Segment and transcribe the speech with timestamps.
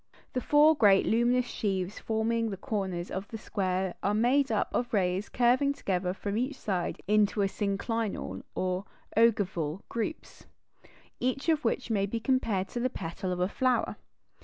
[0.33, 4.91] The four great luminous sheaves forming the corners of the square are made up of
[4.93, 8.85] rays curving together from each side into "synclinal" or
[9.15, 10.47] ogival groups,
[11.19, 13.95] each of which may be compared to the petal of a flower.